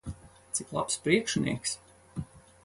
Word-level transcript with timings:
Cik 0.55 0.67
labs 0.77 0.97
priekšnieks! 1.09 1.77